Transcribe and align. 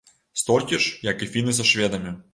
Столькі 0.41 0.79
ж, 0.85 0.89
як 1.11 1.21
і 1.27 1.31
фіны 1.37 1.57
са 1.59 1.71
шведамі. 1.73 2.17